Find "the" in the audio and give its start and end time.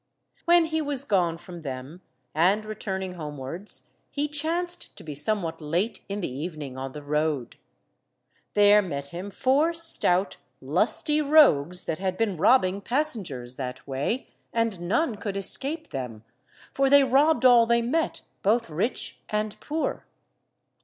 6.21-6.27, 6.93-7.03